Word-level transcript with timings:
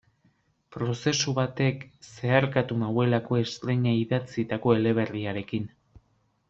Prozesu 0.75 1.33
batek 1.39 1.83
zeharkatu 2.13 2.79
nauelako 2.87 3.41
estreina 3.43 3.95
idatzitako 4.03 4.77
eleberriarekin. 4.81 5.73